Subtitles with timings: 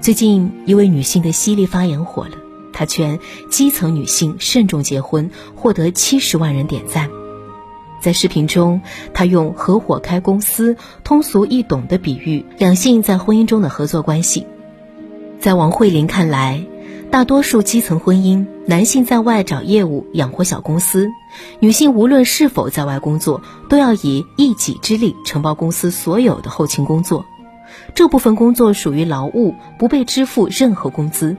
[0.00, 2.36] 最近，一位女性的犀利发言火了，
[2.72, 3.18] 她劝
[3.50, 7.10] 基层女性慎重结婚，获得七十万人点赞。
[8.00, 8.80] 在视频中，
[9.12, 14.46] 她用合伙开公司通俗易懂的比喻两性在婚姻中的合作关系。
[15.40, 16.64] 在王慧玲看来，
[17.10, 21.08] 大多数基层婚姻，男性在外找业务养活小公司，
[21.58, 27.26] 女性无论是否在外工作，都要以一己之力承包公司所有的后勤工作。
[27.94, 31.36] 这部分工作属于劳务，不被支付任何工资。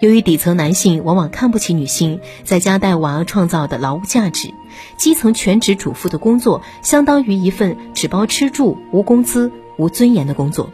[0.00, 4.52] 由于底层男性往往看不起女性在家带娃创造的劳务价值，
[4.98, 10.68] 基层全职主妇的工作相当于一份只包吃住、无工资、无尊严的工作。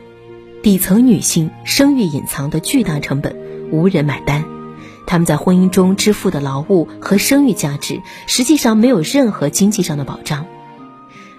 [0.63, 3.37] 底层女性生育隐藏的巨大成本
[3.71, 4.45] 无人买单，
[5.07, 10.47] 他们在婚姻中支付的劳务和生育价值实际上没有任何经济上的保障。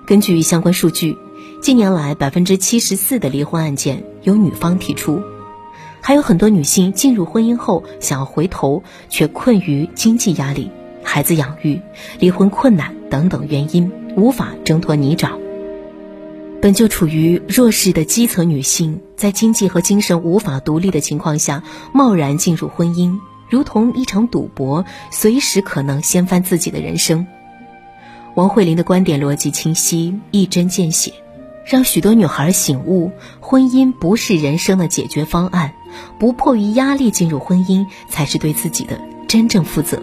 [0.05, 1.17] 根据相关数据。
[1.61, 5.21] 近年来，百分之七十四的离婚案件由女方提出，
[6.01, 10.69] 还有很多女性进入婚姻后想要回头，却困于经济压力、
[11.03, 11.79] 孩子养育、
[12.19, 15.29] 离婚困难等等原因，无法挣脱泥沼。
[16.61, 23.17] 本就处于弱势的基层女性，在经济和精神无法独立的情况下，贸然进入婚姻，
[23.49, 27.25] 如同一场赌博，随时可能掀翻自己的人生。
[28.35, 31.13] 王慧玲的观点逻辑清晰，一针见血。
[31.65, 35.73] 让许多女孩醒悟，婚姻不是人生的解决方案，
[36.19, 40.01] 不迫于压力进入婚姻才是对自己的真正负责。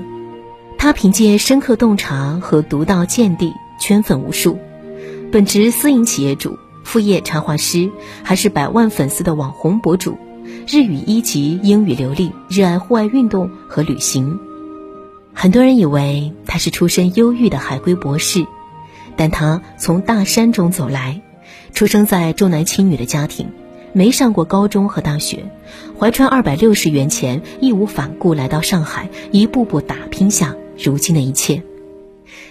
[0.79, 4.59] 她凭借深刻洞察和独到见地，圈粉无数。
[5.33, 7.91] 本职私营企业主，副业插画师，
[8.23, 10.17] 还是百万粉丝的网红博主，
[10.69, 14.39] 日语一级，英语流利，热爱户外运动和旅行。
[15.33, 18.47] 很多人以为她是出身忧郁的海归博士，
[19.17, 21.23] 但她从大山中走来。
[21.73, 23.49] 出生在重男轻女的家庭，
[23.93, 25.45] 没上过高中和大学，
[25.99, 31.63] 怀揣二百六十元钱，义无反顾来到上海，一步步打拼下如今的一切。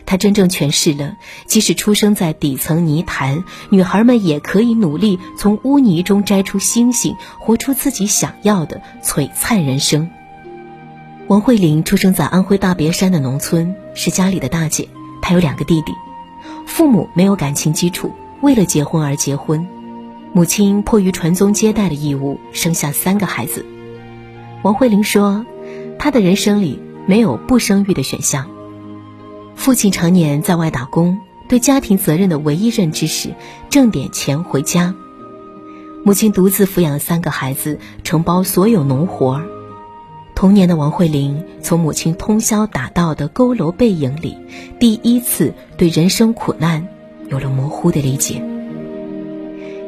[0.06, 10.10] 他真正诠释了，即使出生在底层泥潭，女孩们也可以努力从污泥中摘出星星，活出自己想要的璀璨人生。
[11.30, 14.90] 王慧玲出生在安徽大别山的农村，是家里的大姐，
[15.22, 15.94] 她有两个弟弟，
[16.66, 18.12] 父母没有感情基础。
[18.42, 19.68] 为了结婚而结婚，
[20.34, 23.64] 母亲迫于传宗接代的义务，生下三个孩子。
[24.64, 25.46] 王慧玲说
[26.00, 28.50] ：“她的人生里没有不生育的选项。
[29.56, 33.36] 父亲常年在外打工，对家庭责任的唯一认知是
[33.70, 34.96] 挣点钱回家。
[36.04, 39.40] 母亲独自抚养三个孩子，承包所有农活。
[40.40, 44.38] 童年的王慧玲，从母亲通宵达旦的佝偻背影里，
[44.80, 46.88] 第一次对人生苦难。”
[47.28, 48.42] 有了模糊的理解。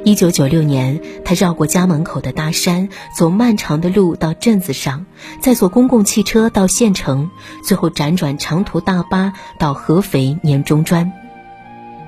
[0.04, 5.06] 一九九六年，他绕过家门口的大山，走漫长的路到镇子上，
[5.40, 7.30] 再坐公共汽车到县城，
[7.64, 11.14] 最后辗转长途大巴到合肥碾中专。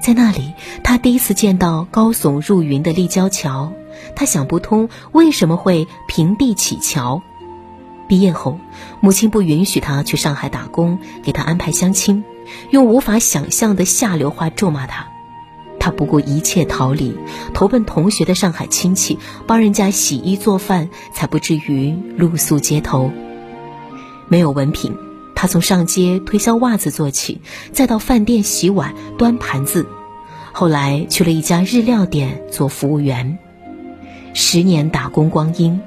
[0.01, 0.51] 在那里，
[0.83, 3.71] 他第一次见到高耸入云的立交桥，
[4.17, 7.21] 他想不通为什么会平地起桥。
[8.07, 8.59] 毕业后，
[8.99, 12.23] 母亲不允许他去上海打工，给他安排相亲，
[12.69, 15.07] 用无法想象的下流话咒骂他。
[15.79, 17.13] 他不顾一切逃离，
[17.53, 23.11] 投奔同学的上海亲戚，帮人家洗衣做饭，才不至于露宿街头。
[24.29, 24.97] 没有文凭，
[25.35, 27.41] 他从上街推销袜子做起，
[27.73, 29.85] 再到饭店洗碗端盘子，
[30.53, 33.37] 后来去了一家日料店做服务员。
[34.33, 35.81] 十年打工光阴，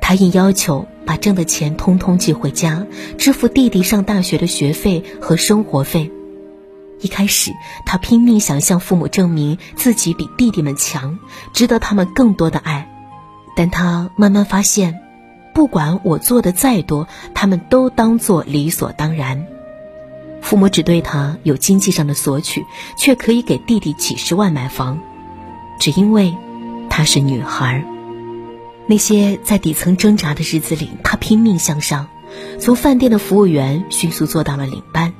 [0.00, 2.86] 他应要求把挣的钱通通寄回家，
[3.18, 6.10] 支付弟弟上大学的学费和生活费。
[7.00, 7.50] 一开始，
[7.84, 11.18] 他拼命想向父母证明自己比弟弟们强，
[11.52, 12.88] 值得他们更多的爱。
[13.56, 15.00] 但他慢慢发现，
[15.54, 19.46] 不管我做的再多，他们都当做理所当然。
[20.40, 22.64] 父母只对他有经济上的索取，
[22.98, 24.98] 却可以给弟弟几十万买房，
[25.78, 26.34] 只因为
[26.88, 27.84] 她是女孩。
[28.86, 32.06] 那些在底层挣扎的日子里，他拼命向上，
[32.58, 35.12] 从饭店的服务员迅速做到了领班。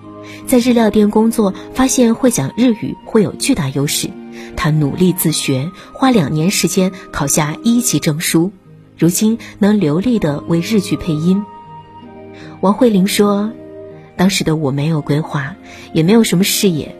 [0.47, 4.11] 在日料店工作，发现会讲日语会有巨大优势。
[4.57, 8.53] 他努力自学，花两年时间考下一级证书，
[8.99, 11.43] 如今能流利的为日剧配音。
[12.61, 13.53] 王慧玲说
[14.17, 15.57] ：“当时的我没有规划，
[15.93, 16.97] 也没有什么视野，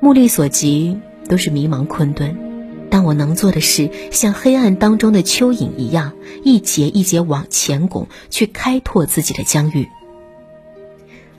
[0.00, 2.47] 目力所及都是迷茫困顿。
[2.90, 6.12] 但我能做的是，像黑暗当中的蚯蚓一样，
[6.42, 9.88] 一节一节往前拱，去开拓自己的疆域。”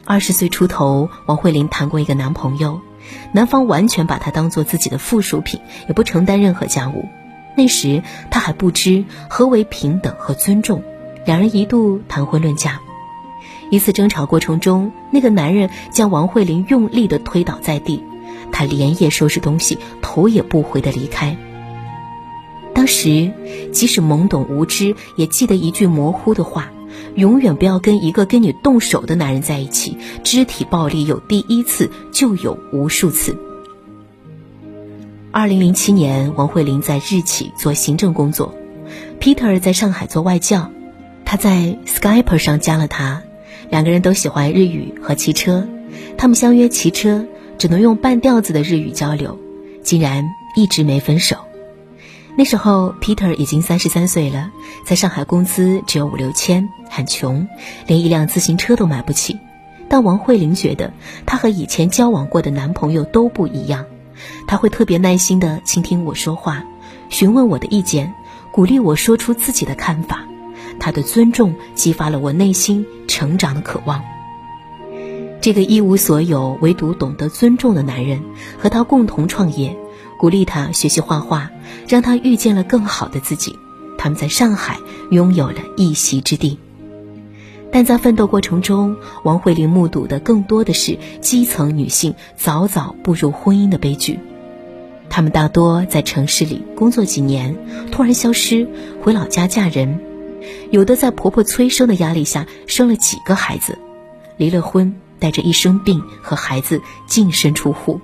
[0.05, 2.81] 二十岁出头，王慧玲谈过一个男朋友，
[3.31, 7.05] 男方完全把她当做自己的附属品，也不承担任何家务。
[7.57, 10.81] 那时他还不知何为平等和尊重，
[11.25, 12.79] 两人一度谈婚论嫁。
[13.69, 18.03] 一次争吵过程中，那个男人将王慧玲用力地推倒在地，
[18.51, 21.37] 他连夜收拾东西，头也不回地离开。
[22.73, 23.31] 当时
[23.71, 26.71] 即使懵懂无知，也记得一句模糊的话：
[27.15, 29.97] 永远不要跟一个跟你动手的男人在一起。
[30.23, 33.37] 肢体暴力有第一次，就有无数次。
[35.31, 38.55] 二零零七年，王慧玲在日企做行政工作
[39.19, 40.71] ，Peter 在上海做外教，
[41.25, 43.21] 他在 Skype 上加了他。
[43.69, 45.67] 两个人都喜欢日语和骑车，
[46.17, 47.25] 他们相约骑车，
[47.59, 49.37] 只能用半调子的日语交流，
[49.83, 50.25] 竟然
[50.55, 51.35] 一直没分手。
[52.35, 54.49] 那时候，Peter 已经三十三岁了，
[54.85, 57.45] 在上海工资只有五六千，很穷，
[57.85, 59.37] 连一辆自行车都买不起。
[59.89, 60.93] 但王慧玲觉得，
[61.25, 63.85] 她和以前交往过的男朋友都不一样，
[64.47, 66.63] 他会特别耐心地倾听我说话，
[67.09, 68.13] 询问我的意见，
[68.51, 70.23] 鼓励我说出自己的看法。
[70.79, 74.01] 他的尊重激发了我内心成长的渴望。
[75.41, 78.21] 这个一无所有唯独懂得尊重的男人
[78.57, 79.77] 和他共同创业，
[80.19, 81.49] 鼓励他学习画画，
[81.87, 83.57] 让他遇见了更好的自己。
[83.97, 84.77] 他们在上海
[85.11, 86.59] 拥有了一席之地。
[87.71, 94.19] 但在奋斗过程中，王慧玲目睹的更多的是基层女性早早步入婚姻的悲剧。
[95.09, 97.55] 她们大多在城市里工作几年，
[97.91, 98.67] 突然消失，
[99.01, 99.99] 回老家嫁人。
[100.71, 103.77] 有的在婆婆催生的压力下生了几个孩子，
[104.37, 107.99] 离了婚，带着一身病和孩子净身出户；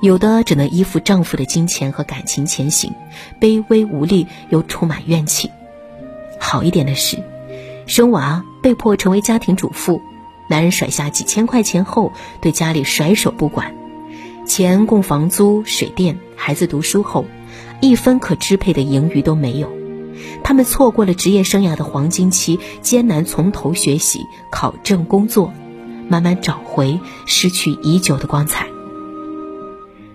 [0.00, 2.92] 有的只能依附丈夫的金钱和感情前行，
[3.40, 5.50] 卑微无力又充满怨气。
[6.38, 7.22] 好一点的是，
[7.86, 10.00] 生娃被迫成为家庭主妇，
[10.48, 13.74] 男人甩下几千块钱后，对家里甩手不管，
[14.46, 17.24] 钱供房租、水电，孩子读书后，
[17.80, 19.68] 一分可支配的盈余都没有。
[20.42, 25.52] 他们错过了职业生涯的黄金期，艰难从头学习、考证、工作，
[26.08, 28.66] 慢慢找回失去已久的光彩。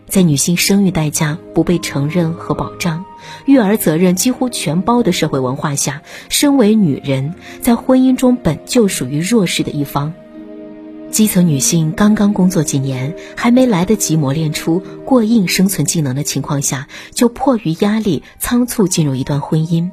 [0.07, 3.04] 在女性生育代价不被承认和保障、
[3.45, 10.13] 育儿责任几乎全包的社会文化下，身为女人，在婚姻中本就属于弱势的一方。
[11.10, 19.90] 基层女性刚刚工作几年，还没来得及磨练出过硬生存技能的情况下，就迫于压力仓促进入一段婚姻，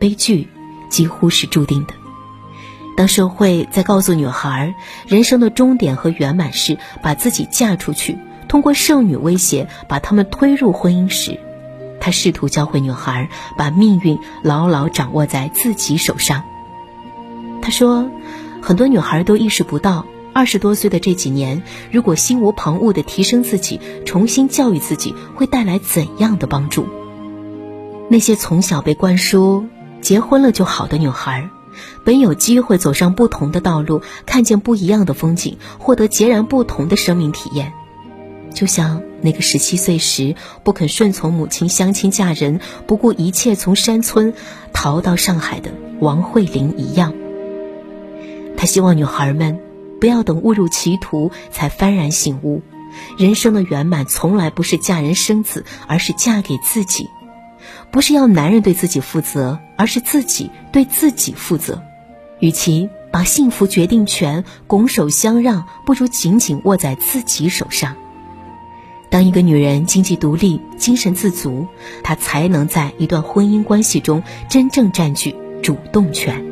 [0.00, 0.48] 悲剧
[0.88, 1.94] 几乎是注定的。
[2.96, 4.74] 当社会在告诉女孩
[5.06, 8.18] 人生的终点和圆满是把自己嫁出去，
[8.48, 11.38] 通过剩女威胁把她们推入婚姻时，
[12.00, 16.42] 他试图教会女孩把命运牢牢掌握在自己手上。
[17.62, 18.10] 他说，
[18.60, 20.04] 很多女孩都意识不到。
[20.34, 26.86] 二十多岁的这几年，如果心无旁骛地提升自己，重新教育自己，会带来怎样的帮助？
[28.08, 29.66] 那些从小被灌输
[30.00, 31.50] “结婚了就好”的女孩，
[32.04, 37.72] 本有机会走上不同的道路，看见不一样的风景，获得截然不同的生命体验。
[38.54, 40.34] 就像那个十七岁时
[40.64, 44.34] 不肯顺从母亲相亲嫁人，不顾一切从山村
[44.72, 45.70] 逃到上海的
[46.00, 47.14] 王慧玲一样。
[48.56, 49.60] 他希望女孩们。
[50.00, 52.60] 不要等误入歧途才幡然醒悟，
[53.16, 57.04] 人生的圆满从来不是嫁人生子，而是嫁给自己；
[57.92, 61.80] 不是要男人对自己负责，而是自己对自己负责。
[62.40, 67.94] 与其把幸福决定权拱手相让，不如紧紧握在自己手上。
[69.10, 71.68] 当一个女人经济独立、精神自足，
[72.02, 76.44] 她才能在一段婚姻关系中真正占据主动权。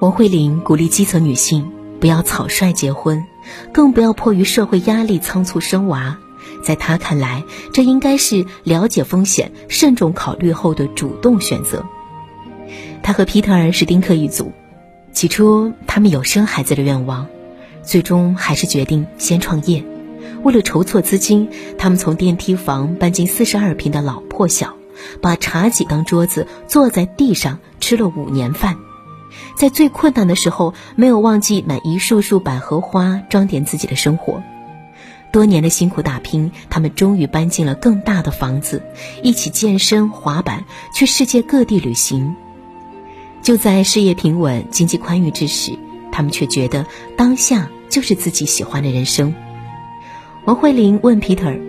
[0.00, 1.70] 王慧玲鼓励基层女性。
[1.98, 3.24] 不要草率结婚，
[3.72, 6.18] 更不要迫于社会压力仓促生娃。
[6.66, 11.86] 在他看来，这应该是了解风险、慎重考虑后的主动选择。
[13.04, 14.50] 他和皮特尔是丁克一族，
[15.12, 17.28] 起初他们有生孩子的愿望，
[17.84, 19.84] 最终还是决定先创业。
[20.42, 24.74] 为了筹措资金，他们从电梯房搬进四十二平的老破小，
[25.22, 28.76] 把茶几当桌子，坐在地上吃了五年饭。
[29.56, 34.42] 在最困难的时候，没有忘记买一束束百合花装点自己的生活。
[35.36, 38.80] 多年的辛苦打拼，他们终于搬进了更大的房子，
[39.22, 40.64] 一起健身、滑板，
[40.94, 42.34] 去世界各地旅行。
[43.42, 45.78] 就在事业平稳、经济宽裕之时，
[46.10, 46.86] 他们却觉得
[47.18, 49.34] 当下就是自己喜欢的人生。
[50.46, 51.60] 王慧玲问 Peter：“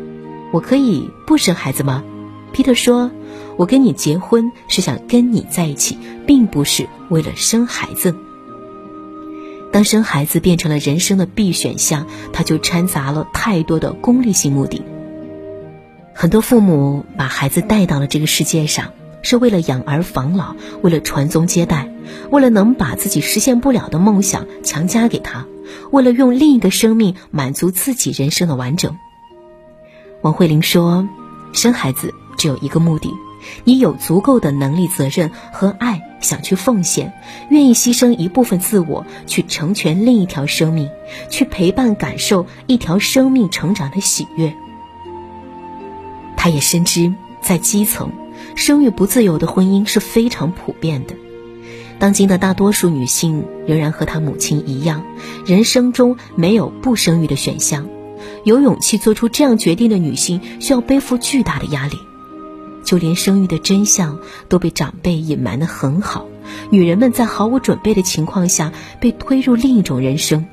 [0.53, 2.05] 我可以不生孩子吗
[2.53, 3.11] ？”Peter 说。
[3.57, 8.15] 我跟你结婚是想跟你在一起，并不是为了生孩子。
[9.77, 14.81] 当生孩子变成了人生的必选项，他就掺杂了太多的功利性目的。
[16.15, 21.91] 很多父母把孩子带到了这个世界上，是为了养儿防老，为了传宗接代，
[22.31, 25.45] 为了能把自己实现不了的梦想强加给他，
[25.91, 28.97] 为了用另一个生命满足自己人生的完整。
[30.23, 31.07] 王慧玲说
[31.53, 33.11] ：“生孩子只有一个目的，
[33.63, 37.13] 你有足够的能力、责任和爱，想去奉献，
[37.49, 40.89] 愿意牺牲一部分自我去成全另一条生命，
[41.29, 44.53] 去陪伴、感受一条生命成长的喜悦。”
[46.35, 48.11] 他也深知，在基层，
[48.55, 51.15] 生育不自由的婚姻是非常普遍的。
[51.99, 55.03] 当今的大多数女性仍然和她母亲一样，
[55.45, 57.87] 人生中没有不生育的选项。
[58.43, 61.97] 有勇气做出这样决定的女性，需要背负巨大的压力。
[62.87, 64.17] 就连生育的真相
[64.47, 66.25] 都被长辈隐瞒得很好，
[66.69, 70.45] 女人们在毫无准备的情况下被推入另一种人生。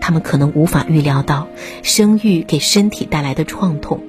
[0.00, 1.46] 她们可能无法预料到
[1.84, 4.02] 生育给身体带来的创痛。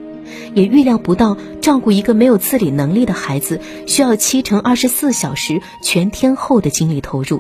[0.56, 7.40] 也预料不到，照顾一个没有自理能力的孩子需要七乘二十四小时全天候的精力投入，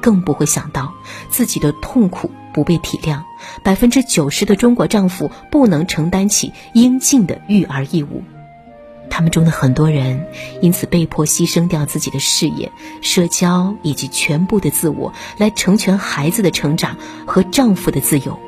[0.00, 0.94] 更不会想到
[1.28, 3.24] 自己的痛苦不被体谅，
[3.62, 8.22] 百分之九十的中国丈夫不能承担起应尽的育儿义务。
[9.10, 10.24] 他们中的很多人
[10.62, 12.70] 因此被迫牺牲掉自己的事业、
[13.02, 18.38] 社交以及全部的自我，来成全孩子的成长和丈夫的自由。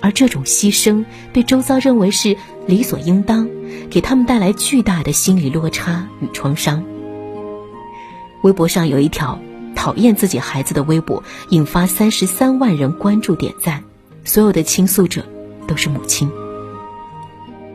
[0.00, 3.48] 而这种牺牲被周遭认为是理所应当，
[3.88, 6.84] 给他们带来巨大的心理落差与创伤。
[8.42, 9.40] 微博上有一条
[9.74, 13.82] 讨厌自己孩子的微博，引发三十三万人关注点赞，
[14.24, 15.24] 所有的倾诉者
[15.66, 16.30] 都是母亲。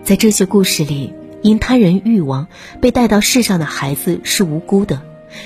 [0.04, 2.48] 在这些故事里，因他人欲望
[2.82, 5.02] 被带到世上的孩子是无辜的，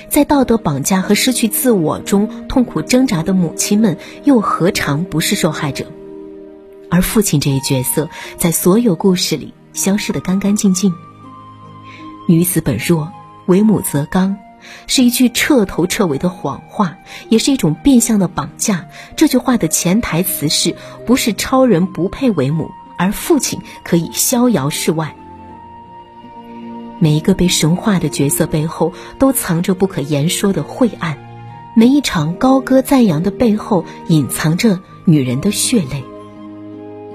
[0.08, 5.86] 在道德绑架和失去自我中痛苦挣扎的母亲们，又何尝不是受害者？
[6.90, 10.94] 而父亲这一角色，在所有故事里消失得干干净净。
[12.28, 13.12] 女子本弱，
[13.46, 14.36] 为母则刚，
[14.86, 16.96] 是一句彻头彻尾的谎话，
[17.28, 18.86] 也是一种变相的绑架。
[19.16, 25.16] 这句话的潜台词是：不是超人不配为母，而父亲可以逍遥世外。
[26.98, 31.14] 每一个被神化的角色背后，都藏着不可言说的晦暗；
[31.76, 36.04] 每一场高歌赞扬的背后，隐藏着女人的血泪。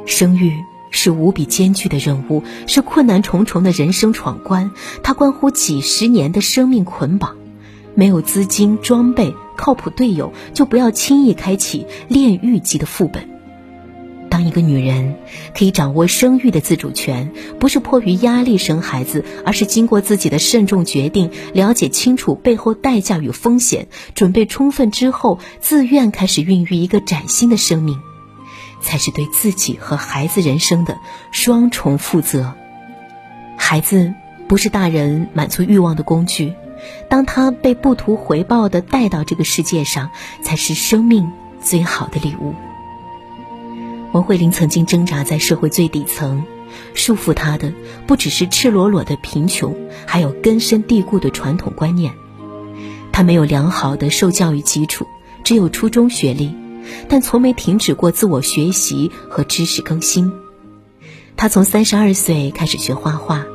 [0.05, 4.71] 生育是无比艰巨的任务，是困难重重的人生闯关，
[5.01, 7.35] 它关乎几十年的生命捆绑。
[7.95, 13.32] 没有资金、装备、靠谱队友，就不要轻易开启炼狱级的副本。
[14.33, 15.19] 当一个女人
[15.55, 28.01] 可以掌握生育的自主权，不是迫于压力生孩子，而是经过自己的慎重决定，了解清楚背后代价与风险，准备充分之后，自愿开始孕育一个崭新的生命。
[28.81, 30.97] 才是对自己和孩子人生的
[31.31, 32.55] 双重负责。
[33.55, 34.15] 孩子
[34.47, 36.53] 不是大人满足欲望的工具，
[37.07, 40.09] 当他被不图回报的带到这个世界上，
[40.41, 42.55] 才是生命最好的礼物。
[44.13, 46.43] 王慧玲曾经挣扎在社会最底层，
[46.93, 47.73] 束缚她的
[48.05, 52.13] 不只是赤裸裸的贫穷，还有根深蒂固的传统观念。
[53.11, 55.07] 她没有良好的受教育基础，
[55.43, 56.55] 只有初中学历。
[57.07, 60.33] 但从没停止过自我学习和知识更新。
[61.37, 63.45] 他从三十二岁开始学画画，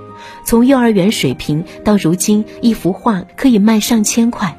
[0.47, 4.59] 从幼儿园水平到如今一幅画可以卖上千块。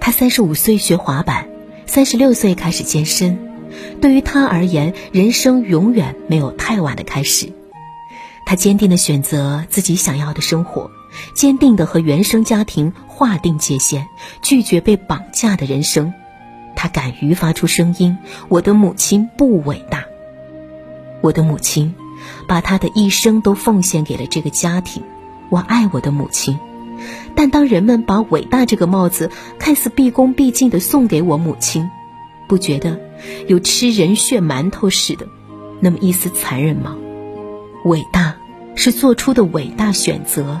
[0.00, 1.50] 他三十五岁学滑板，
[1.84, 3.45] 三十六岁开始健身。
[4.00, 7.52] 对于他而言，人生永远没有太晚的开始。
[8.44, 10.90] 他坚定地选择自己想要的生活，
[11.34, 14.06] 坚定地和原生家庭划定界限，
[14.42, 16.12] 拒绝被绑架的人生。
[16.76, 18.18] 他敢于发出声音
[18.48, 20.04] ：“我的母亲不伟大。
[21.22, 21.94] 我的母亲，
[22.46, 25.02] 把她的一生都奉献给了这个家庭。
[25.48, 26.58] 我爱我的母亲，
[27.34, 31.90] 但当人们把伟大这个帽子看似毕恭毕敬地送给我母亲，
[32.48, 32.98] 不觉得
[33.46, 35.26] 有吃人血馒头似的
[35.80, 36.96] 那么一丝残忍吗？
[37.84, 38.36] 伟大
[38.74, 40.60] 是做出的伟大选择，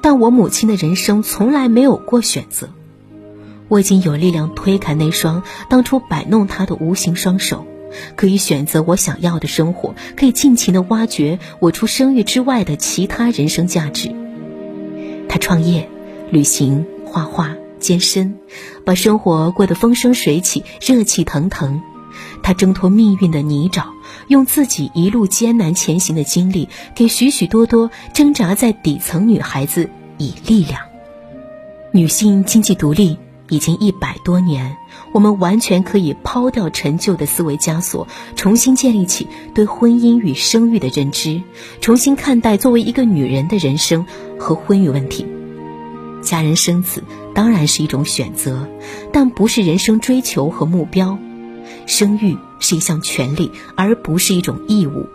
[0.00, 2.68] 但我母亲的人生从来没有过选择。”
[3.68, 7.66] 我已经有力量推开那双当初摆弄她的无形双手，
[8.16, 14.14] 可以选择我想要的生活，可以尽情的挖掘我除生育之外的其他人生价值。
[15.28, 15.86] 他创业、
[16.30, 18.38] 旅行、画画、健身，
[18.84, 21.80] 把生活过得风生水起、热气腾腾。
[22.42, 23.84] 他挣脱命运的泥沼，
[24.26, 30.82] 用自己一路艰难前行的经历，给许许多多挣扎在底层女孩子以力量。
[31.92, 33.18] 女性经济独立。
[33.50, 34.76] 已经一百多年，
[35.10, 38.06] 我们完全可以抛掉陈旧的思维枷锁，
[38.36, 41.40] 重新建立起对婚姻与生育的认知，
[41.80, 44.04] 重新看待作为一个女人的人生
[44.38, 45.26] 和婚育问题。
[46.20, 47.02] 家人生子
[47.38, 48.66] 当然是一种选择，
[49.12, 51.16] 但不是人生追求和目标。
[51.86, 55.06] 生育是一项权利，而不是一种义务。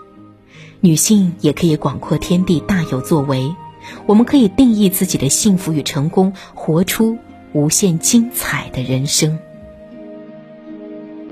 [0.79, 3.53] 女性也可以广阔天地，大有作为。
[4.05, 7.17] 我们可以定义自己的幸福与成功，活出。
[7.51, 9.37] 无限精彩的人生。